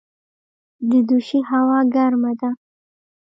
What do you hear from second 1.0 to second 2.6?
دوشي هوا ګرمه ده